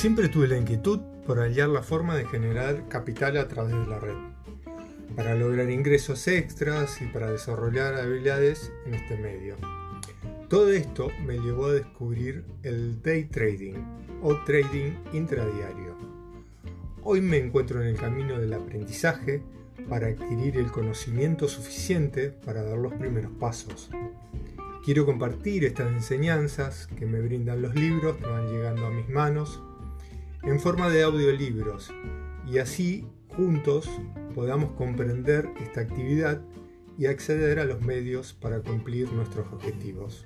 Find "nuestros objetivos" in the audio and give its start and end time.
39.12-40.24